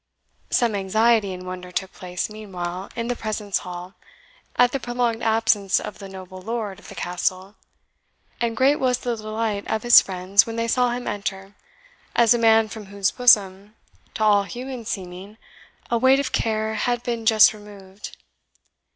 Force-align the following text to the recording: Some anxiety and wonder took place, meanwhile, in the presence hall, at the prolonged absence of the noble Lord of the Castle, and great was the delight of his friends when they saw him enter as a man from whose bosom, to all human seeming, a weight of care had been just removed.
Some 0.49 0.73
anxiety 0.73 1.31
and 1.31 1.45
wonder 1.45 1.71
took 1.71 1.93
place, 1.93 2.27
meanwhile, 2.27 2.89
in 2.95 3.07
the 3.07 3.15
presence 3.15 3.59
hall, 3.59 3.93
at 4.55 4.71
the 4.71 4.79
prolonged 4.79 5.21
absence 5.21 5.79
of 5.79 5.99
the 5.99 6.09
noble 6.09 6.41
Lord 6.41 6.79
of 6.79 6.89
the 6.89 6.95
Castle, 6.95 7.53
and 8.39 8.57
great 8.57 8.77
was 8.77 8.97
the 8.97 9.15
delight 9.15 9.67
of 9.69 9.83
his 9.83 10.01
friends 10.01 10.47
when 10.47 10.55
they 10.55 10.67
saw 10.67 10.89
him 10.89 11.05
enter 11.05 11.53
as 12.15 12.33
a 12.33 12.39
man 12.39 12.67
from 12.67 12.87
whose 12.87 13.11
bosom, 13.11 13.75
to 14.15 14.23
all 14.23 14.45
human 14.45 14.85
seeming, 14.85 15.37
a 15.91 15.99
weight 15.99 16.19
of 16.19 16.31
care 16.31 16.73
had 16.73 17.03
been 17.03 17.27
just 17.27 17.53
removed. 17.53 18.17